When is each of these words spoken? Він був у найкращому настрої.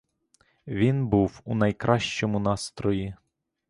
Він 0.67 1.07
був 1.07 1.41
у 1.43 1.55
найкращому 1.55 2.39
настрої. 2.39 3.15